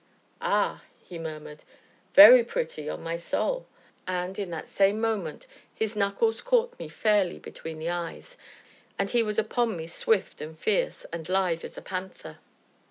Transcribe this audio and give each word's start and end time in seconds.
"Ah!" 0.41 0.81
he 0.99 1.19
murmured, 1.19 1.63
"very 2.15 2.43
pretty, 2.43 2.89
on 2.89 3.03
my 3.03 3.17
soul!" 3.17 3.67
And, 4.07 4.39
in 4.39 4.49
that 4.49 4.67
same 4.67 4.99
moment, 4.99 5.45
his 5.75 5.95
knuckles 5.95 6.41
caught 6.41 6.79
me 6.79 6.89
fairly 6.89 7.37
between 7.37 7.77
the 7.77 7.89
eyes, 7.91 8.35
and 8.97 9.11
he 9.11 9.21
was 9.21 9.37
upon 9.37 9.77
me 9.77 9.85
swift, 9.85 10.41
and 10.41 10.57
fierce, 10.57 11.05
and 11.13 11.29
lithe 11.29 11.63
as 11.63 11.77
a 11.77 11.83
panther. 11.83 12.39